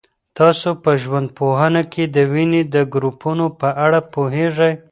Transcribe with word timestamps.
تاسو 0.37 0.69
په 0.83 0.91
ژوندپوهنه 1.03 1.81
کي 1.93 2.03
د 2.15 2.17
وینې 2.33 2.61
د 2.73 2.75
ګروپونو 2.93 3.45
په 3.59 3.69
اړه 3.85 3.99
پوهېږئ؟ 4.13 4.73